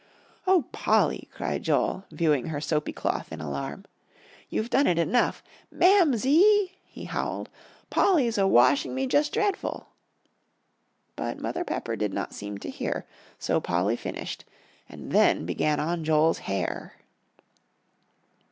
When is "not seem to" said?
12.15-12.69